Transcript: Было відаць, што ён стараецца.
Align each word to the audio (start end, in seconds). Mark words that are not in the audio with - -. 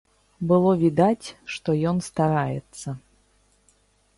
Было 0.51 0.69
відаць, 0.83 1.27
што 1.55 1.69
ён 1.91 1.97
стараецца. 2.09 2.95